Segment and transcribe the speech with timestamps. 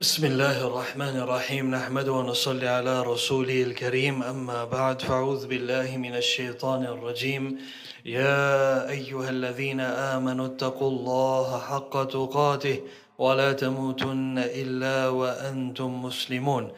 [0.00, 1.70] بسم الله الرحمن الرحيم.
[1.70, 4.22] نحمد ونصلي على رسوله الكريم.
[4.22, 7.58] أما بعد فأعوذ بالله من الشيطان الرجيم.
[8.04, 12.80] يا أيها الذين آمنوا اتقوا الله حق تقاته
[13.18, 16.72] ولا تموتن إلا وأنتم مسلمون.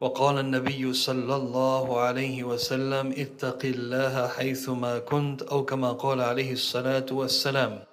[0.00, 7.06] وقال النبي صلى الله عليه وسلم اتق الله حيثما كنت أو كما قال عليه الصلاة
[7.10, 7.89] والسلام.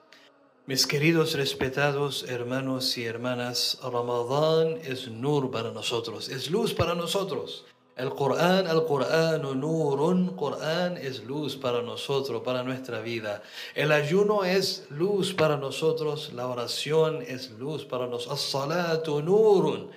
[0.70, 7.64] Mis queridos respetados hermanos y hermanas, Ramadán es nur para nosotros, es luz para nosotros.
[7.96, 13.42] El Corán, el Corán, nurun, Corán es luz para nosotros, para nuestra vida.
[13.76, 18.38] El ayuno es luz para nosotros, la oración es luz para nosotros.
[18.38, 19.92] As-salatu nurun,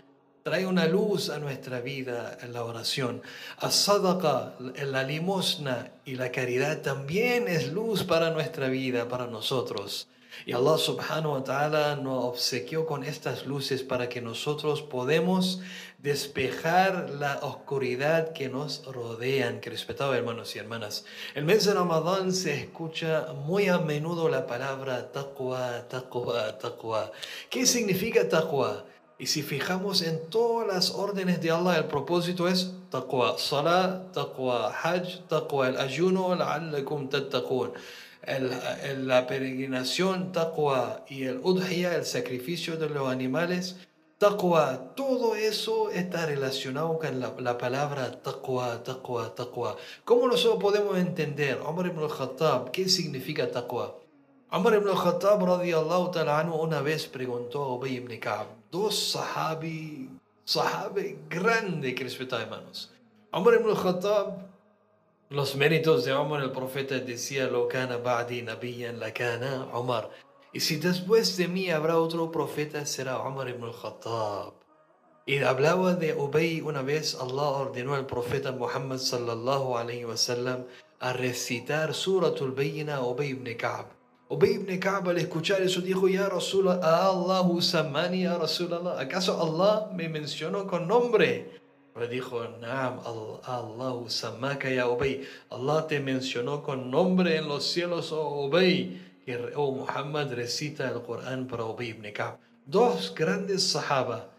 [0.45, 3.23] trae una luz a nuestra vida en la oración.
[3.59, 4.55] As-sadaqa,
[4.87, 10.06] la limosna y la caridad también es luz para nuestra vida, para nosotros.
[10.47, 15.61] Y Allah subhanahu wa ta'ala nos obsequió con estas luces para que nosotros podemos
[15.98, 21.05] despejar la oscuridad que nos rodean, que respetados hermanos y hermanas.
[21.34, 27.12] El mes de Ramadán se escucha muy a menudo la palabra taqwa, taqwa, taqwa.
[27.50, 28.87] ¿Qué significa taqwa?
[29.19, 34.72] Y si fijamos en todas las órdenes de Allah, el propósito es taqwa, salah, taqwa,
[34.72, 37.72] hajj, taqwa, el ayuno, la'allakum tattaqun
[38.22, 43.76] el, la peregrinación, taqwa, y el udhiya, el sacrificio de los animales,
[44.18, 49.76] taqwa, todo eso está relacionado con la, la, palabra taqwa, taqwa, taqwa.
[50.04, 53.96] ¿Cómo nosotros podemos entender, Umar ibn al-Khattab, qué significa taqwa?
[54.52, 60.10] Umar ibn al-Khattab radiallahu ta'ala anhu una vez preguntó a Ubay ibn Ka'b, dos sahabi,
[60.44, 62.91] sahabi grande que respetaba hermanos.
[63.32, 64.50] Umar ibn al-Khattab
[65.31, 70.11] los méritos de Omar el profeta decía lo kana ba'di nabiyan la kana Omar
[70.53, 74.55] y si después de mí habrá otro profeta será Omar ibn al-Khattab.
[75.25, 80.66] Y hablaba de Ubay una vez Allah ordenó al profeta Muhammad sallallahu alayhi wa sallam
[80.99, 83.87] a recitar suratul bayna a Ubay ibn Ka'b.
[84.28, 89.88] Ubay ibn Ka'b al escuchar eso dijo ya Rasulullah Allahu samani ya Rasulullah ¿acaso Allah
[89.94, 91.60] me mencionó con nombre?
[91.97, 93.01] Le dijo, Naam,
[93.45, 95.27] Allah samaka ya Ubay.
[95.51, 99.01] Allah te mencionó con nombre en los cielos, oh Ubay.
[99.27, 102.39] Y oh Muhammad recita el Corán para Ubay ibn Ka'b.
[102.67, 104.31] Dos grandes sahaba.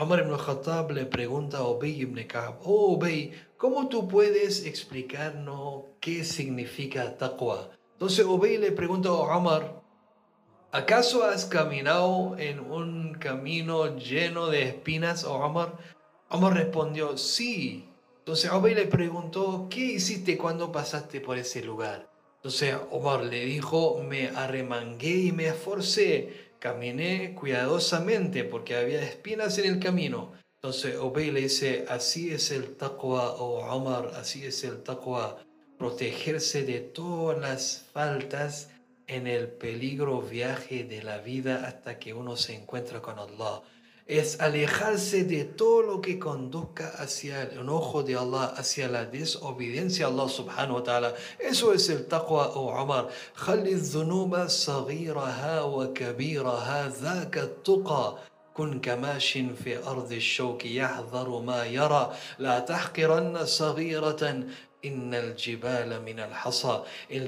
[0.00, 5.86] Omar ibn Khattab le pregunta a Ubay ibn Ka'b, oh Ubay, ¿cómo tú puedes explicarnos
[5.98, 7.70] qué significa taqwa?
[7.94, 9.82] Entonces Ubay le pregunta a Omar,
[10.70, 15.72] ¿acaso has caminado en un camino lleno de espinas, oh Omar?
[16.30, 17.88] Omar respondió, sí.
[18.18, 22.10] Entonces Omar le preguntó, ¿qué hiciste cuando pasaste por ese lugar?
[22.36, 29.72] Entonces Omar le dijo, me arremangué y me esforcé, caminé cuidadosamente porque había espinas en
[29.72, 30.32] el camino.
[30.56, 35.38] Entonces Obey le dice, así es el taqwa, o oh Omar, así es el taqwa,
[35.78, 38.70] protegerse de todas las faltas
[39.06, 43.62] en el peligro viaje de la vida hasta que uno se encuentra con Allah
[44.08, 50.06] es alejarse de todo lo que conduzca hacia el enojo de Allah, hacia la desobediencia
[50.06, 51.14] a Allah subhanahu wa ta'ala.
[51.38, 53.08] Eso es el taqwa, oh Umar.
[53.34, 58.18] خلي الذنوب صغيرها وكبيرها ذاك التقى
[58.54, 64.42] كن كماش في أرض الشوك يحذر ما يرى لا تحقرن صغيرة
[64.80, 65.10] En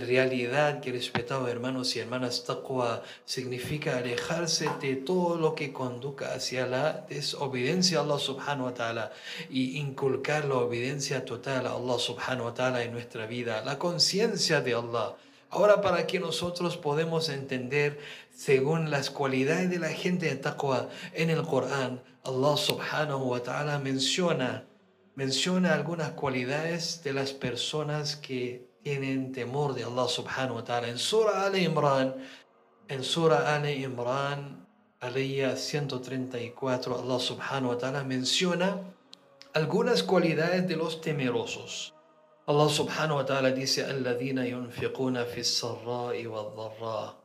[0.06, 6.66] realidad, que respetado hermanos y hermanas, taqwa significa alejarse de todo lo que conduzca hacia
[6.66, 9.12] la desobediencia a Allah subhanahu wa ta'ala
[9.50, 14.60] y inculcar la obediencia total a Allah subhanahu wa ta'ala en nuestra vida, la conciencia
[14.60, 15.16] de Allah.
[15.50, 17.98] Ahora, para que nosotros podemos entender
[18.32, 23.80] según las cualidades de la gente de taqwa en el Corán, Allah subhanahu wa ta'ala
[23.80, 24.69] menciona
[25.15, 30.87] menciona algunas cualidades de las personas que tienen temor de Allah subhanahu wa ta'ala.
[30.89, 32.15] En Surah Al Imran,
[32.87, 34.67] en Surah Al Imran,
[34.99, 38.81] alaya 134, Allah subhanahu wa ta'ala menciona
[39.53, 41.93] algunas cualidades de los temerosos.
[42.47, 47.15] Allah subhanahu wa ta'ala dice, الذين ينفقون في السراء والضراء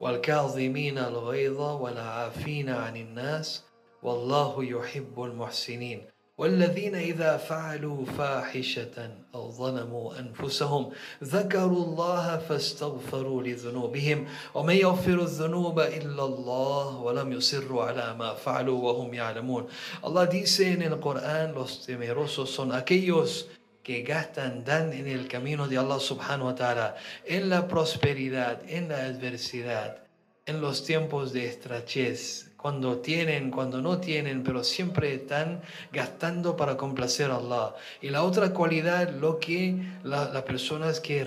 [0.00, 3.62] والكاظمين الغيظ والعافين عن الناس
[4.02, 6.06] والله يحب المحسنين
[6.37, 10.91] والذين إذا فعلوا فاحشة أو ظلموا أنفسهم
[11.23, 19.13] ذكروا الله فاستغفروا لذنوبهم ومن يغفر الذنوب إلا الله ولم يصروا على ما فعلوا وهم
[19.13, 19.67] يعلمون
[20.03, 23.47] Allah dice en el Corán los temerosos son aquellos
[23.83, 26.95] que gastan, dan en el camino de Allah subhanahu wa ta'ala,
[27.25, 29.97] en la prosperidad, en la adversidad,
[30.45, 35.61] en los tiempos de estrechez, cuando tienen, cuando no tienen, pero siempre están
[35.91, 37.75] gastando para complacer a Allah.
[38.01, 39.75] Y la otra cualidad, lo que
[40.05, 41.25] las personas que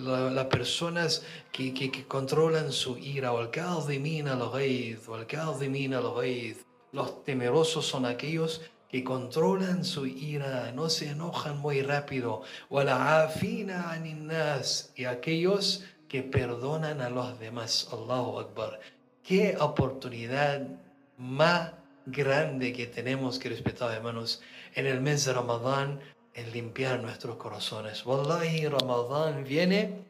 [0.00, 1.22] las personas
[1.52, 3.40] que, que, que, controlan su ira, o
[6.92, 12.40] los temerosos son aquellos que controlan su ira, no se enojan muy rápido,
[14.96, 17.86] y aquellos que perdonan a los demás.
[17.92, 18.80] Allahu Akbar.
[19.30, 20.66] Qué oportunidad
[21.16, 21.70] más
[22.04, 24.42] grande que tenemos, que respetar hermanos,
[24.74, 26.00] en el mes de Ramadán,
[26.34, 28.04] en limpiar nuestros corazones.
[28.04, 30.02] Wallahi, Ramadán viene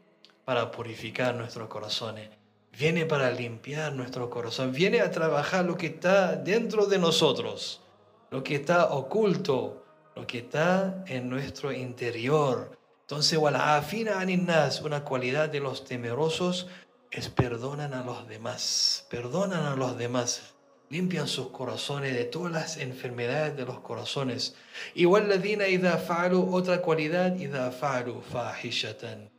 [0.46, 2.30] para purificar nuestros corazones.
[2.78, 4.72] Viene para limpiar nuestro corazón.
[4.72, 7.82] Viene a trabajar lo que está dentro de nosotros,
[8.30, 9.84] lo que está oculto,
[10.16, 12.80] lo que está en nuestro interior
[13.10, 16.68] entonces, una cualidad de los temerosos
[17.11, 20.53] es perdonan a los demás, perdonan a los demás,
[20.89, 24.55] limpian sus corazones de todas las enfermedades de los corazones.
[24.95, 29.29] Igual ladina idha fa'alu, otra cualidad, idha fa'alu fahishatan.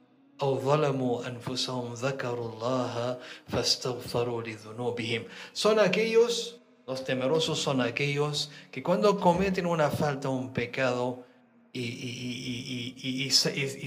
[0.42, 3.18] أو ظلموا أنفسهم ذكروا الله
[3.48, 5.24] فاستغفروا لذنوبهم.
[5.54, 11.24] Son aquellos, los temerosos son aquellos que cuando cometen una falta, un pecado,
[11.72, 13.30] y, y,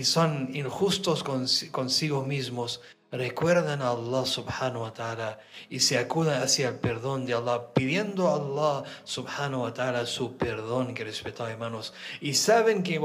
[0.04, 1.24] son injustos
[1.72, 2.82] consigo mismos,
[3.17, 5.39] recuerdan a Allah subhanahu wa ta'ala
[5.71, 10.37] y se acudan hacia el perdón de Allah, pidiendo a Allah subhanahu wa ta'ala su
[10.37, 13.01] perdón, que respetados hermanos, y saben que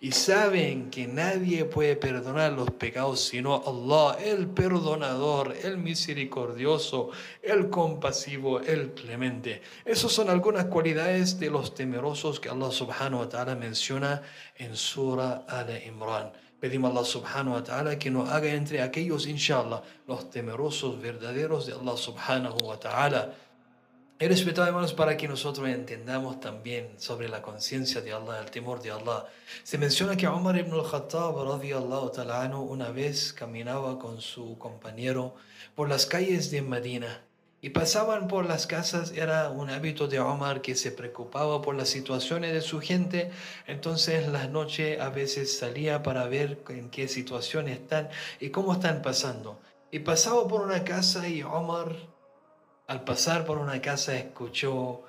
[0.00, 7.10] y saben que nadie puede perdonar los pecados sino Allah, el perdonador, el misericordioso,
[7.42, 9.62] el compasivo, el clemente.
[9.84, 14.22] Esas son algunas cualidades de los temerosos que Allah subhanahu wa ta'ala menciona
[14.56, 16.32] en Surah Al-Imran.
[16.62, 21.66] Pedimos a Allah subhanahu wa ta'ala que nos haga entre aquellos, inshallah, los temerosos verdaderos
[21.66, 23.34] de Allah subhanahu wa ta'ala.
[24.20, 28.80] He respetado, hermanos, para que nosotros entendamos también sobre la conciencia de Allah, el temor
[28.80, 29.26] de Allah.
[29.64, 31.34] Se menciona que Umar ibn al-Khattab,
[32.14, 35.34] ta'ala una vez caminaba con su compañero
[35.74, 37.22] por las calles de Medina
[37.64, 41.88] y pasaban por las casas, era un hábito de Omar que se preocupaba por las
[41.88, 43.30] situaciones de su gente,
[43.68, 48.08] entonces las noches a veces salía para ver en qué situación están
[48.40, 49.60] y cómo están pasando.
[49.92, 51.94] Y pasaba por una casa y Omar,
[52.88, 55.04] al pasar por una casa, escuchó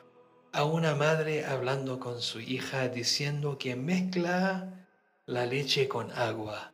[0.51, 4.87] a una madre hablando con su hija diciendo que mezcla
[5.25, 6.71] la leche con agua.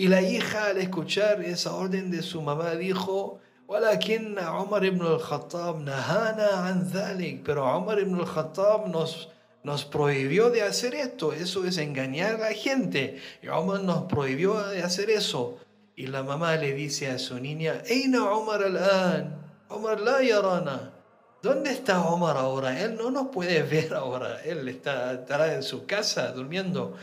[0.00, 2.42] Umzujul labana bilma, umzujul labana bilma y la hija al escuchar esa orden de su
[2.42, 9.28] mamá dijo, ولكن عمر ibn al-Khattab nahana an dhalik, pero Umar ibn al-Khattab nos
[9.64, 13.20] nos prohibió de hacer esto, eso es engañar a la gente.
[13.42, 15.58] Y Umar nos prohibió de hacer eso.
[15.96, 19.34] Y la mamá le dice a su niña, Eina Umar al-an,
[19.68, 20.92] Umar la yarana.
[21.41, 22.79] ¿Dónde está Omar ahora?
[22.79, 24.41] Él no nos puede ver ahora.
[24.43, 26.95] Él está, estará en su casa durmiendo.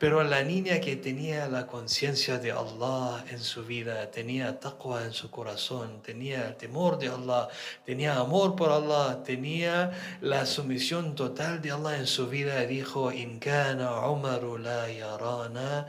[0.00, 5.12] Pero la niña que tenía la conciencia de Allah en su vida, tenía taqwa en
[5.12, 7.48] su corazón, tenía temor de Allah,
[7.86, 13.38] tenía amor por Allah, tenía la sumisión total de Allah en su vida, dijo, In
[13.38, 15.86] kana Umaru la yarana,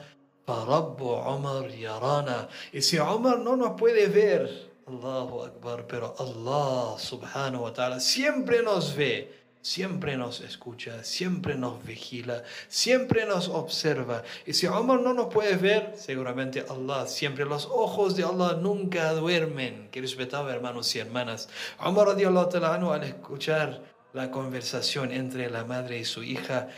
[0.48, 2.48] Umar yarana.
[2.72, 8.62] Y si Omar no nos puede ver, Allahu Akbar, pero Allah subhanahu wa ta'ala siempre
[8.62, 14.22] nos ve, siempre nos escucha, siempre nos vigila, siempre nos observa.
[14.46, 19.12] Y si Omar no nos puede ver, seguramente Allah, siempre los ojos de Allah nunca
[19.14, 19.90] duermen.
[19.90, 21.50] Que respetaba hermanos y hermanas.
[21.80, 26.70] Omar radiallahu ta'ala al escuchar la conversación entre la madre y su hija,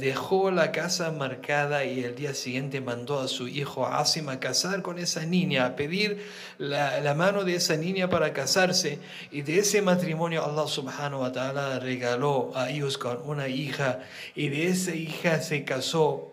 [0.00, 4.82] dejó la casa marcada y el día siguiente mandó a su hijo Asim a casar
[4.82, 6.26] con esa niña, a pedir
[6.58, 8.98] la, mano de esa niña para casarse.
[9.30, 14.00] Y de ese matrimonio Allah subhanahu wa ta'ala regaló a ellos con una hija
[14.34, 16.31] y de esa hija se casó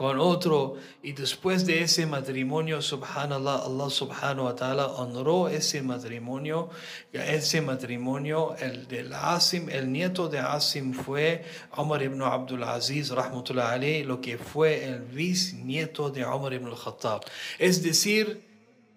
[0.00, 6.70] con otro y después de ese matrimonio, subhanallah, Allah subhanahu wa ta'ala honró ese matrimonio,
[7.12, 11.44] ese matrimonio, el del Asim, el nieto de Asim fue
[11.76, 17.20] Omar ibn Abdul Aziz, rahmatullah alayh, lo que fue el bisnieto de Omar ibn al-Khattab.
[17.58, 18.49] Es decir,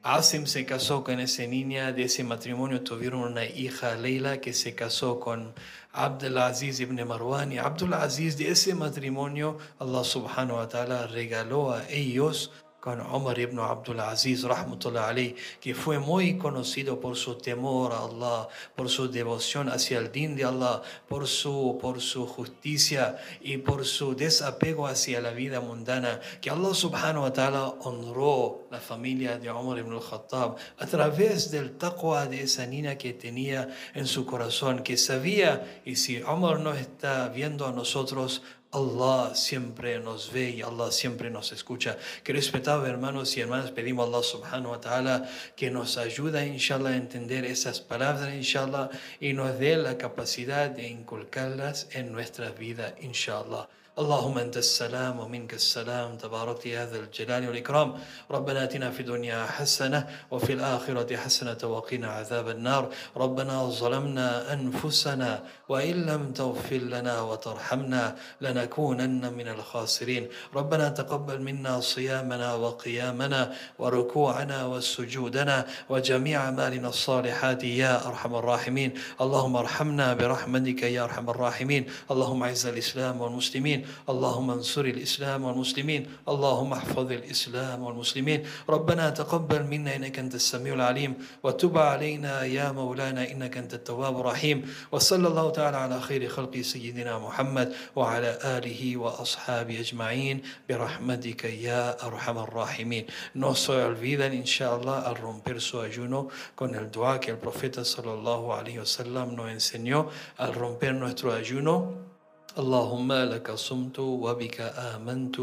[0.06, 4.76] Asim se casó con esa niña, de ese matrimonio tuvieron una hija, Leila, que se
[4.76, 5.54] casó con
[5.94, 7.54] Abdulaziz ibn Marwan.
[7.54, 12.52] Y Abdulaziz, de ese matrimonio, Allah subhanahu wa ta'ala regaló a ellos
[12.84, 15.16] con Omar ibn Abdul Aziz, rahmatullah
[15.62, 20.36] que fue muy conocido por su temor a Allah, por su devoción hacia el din
[20.36, 26.20] de Allah, por su, por su justicia y por su desapego hacia la vida mundana,
[26.42, 31.78] que Allah subhanahu wa ta'ala honró la familia de Omar ibn al-Khattab a través del
[31.78, 36.74] taqwa de esa niña que tenía en su corazón, que sabía, y si Omar no
[36.74, 38.42] está viendo a nosotros,
[38.74, 41.98] Allah siempre nos ve y Allah siempre nos escucha.
[42.24, 46.96] Que hermanos y hermanas, pedimos a Allah subhanahu wa ta'ala que nos ayude, inshallah, a
[46.96, 48.90] entender esas palabras, inshallah,
[49.20, 53.68] y nos dé la capacidad de inculcarlas en nuestra vida, inshallah.
[53.94, 57.94] اللهم أنت السلام ومنك السلام تبارك يا ذا الجلال والإكرام.
[58.32, 62.90] ربنا آتنا في الدنيا حسنة وفي الآخرة حسنة وقنا عذاب النار.
[63.18, 70.28] ربنا ظلمنا أنفسنا وإن لم تغفر لنا وترحمنا لنكونن من الخاسرين.
[70.56, 78.94] ربنا تقبل منا صيامنا وقيامنا وركوعنا وسجودنا وجميع أعمالنا الصالحات يا أرحم الراحمين.
[79.22, 81.86] اللهم ارحمنا برحمتك يا أرحم الراحمين.
[82.12, 83.83] اللهم أعز الإسلام والمسلمين.
[84.10, 88.44] اللهم انصر الإسلام والمسلمين اللهم احفظ الإسلام والمسلمين.
[88.70, 91.14] ربنا تقبل منا إنك أنت السميع العليم
[91.44, 94.66] وتب علينا يا مولانا إنك أنت التواب الرحيم.
[94.92, 100.42] وصلى الله تعالى على خير خلق سيدنا محمد وعلى آله وأصحابه أجمعين.
[100.70, 103.06] برحمتك يا أرحم الراحمين.
[103.36, 108.54] No se olviden, inshallah, al romper su ayuno con el dua que el profeta sallallahu
[108.54, 110.10] alaihi wasallam nos enseñó.
[110.38, 112.13] Al romper nuestro ayuno.
[112.58, 115.38] اللهم لك صمت وبك آمنت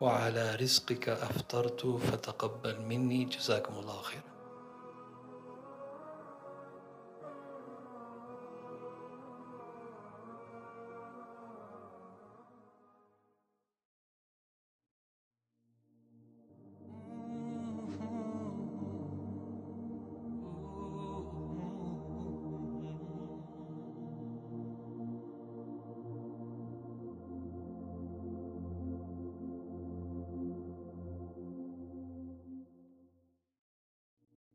[0.00, 3.24] وعلى رزقك أفطرت فتقبل مني.
[3.24, 4.37] جزاكم الله خيرا.